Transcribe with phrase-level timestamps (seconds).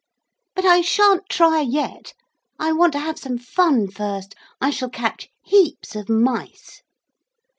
[0.55, 2.13] 'But I sha'n't try yet.
[2.57, 4.33] I want to have some fun first.
[4.59, 6.81] I shall catch heaps of mice!'